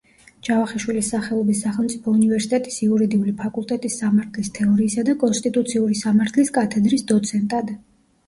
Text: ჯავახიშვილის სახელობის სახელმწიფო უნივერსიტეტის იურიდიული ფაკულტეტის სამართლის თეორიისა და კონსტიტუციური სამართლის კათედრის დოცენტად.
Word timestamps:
ჯავახიშვილის 0.45 1.09
სახელობის 1.13 1.59
სახელმწიფო 1.65 2.13
უნივერსიტეტის 2.19 2.77
იურიდიული 2.87 3.33
ფაკულტეტის 3.43 3.99
სამართლის 4.03 4.49
თეორიისა 4.55 5.03
და 5.09 5.15
კონსტიტუციური 5.25 5.99
სამართლის 6.03 6.51
კათედრის 6.59 7.05
დოცენტად. 7.13 7.71